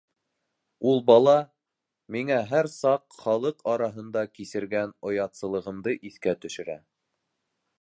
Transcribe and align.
Ул 0.91 1.01
бала... 1.09 1.33
миңә 2.15 2.39
һәр 2.53 2.69
саҡ 2.75 3.05
халыҡ 3.25 3.61
араһында 3.75 4.25
кисергән 4.39 4.97
оятсылығымды 5.11 5.95
иҫкә 6.11 6.35
төшөрә... 6.47 6.79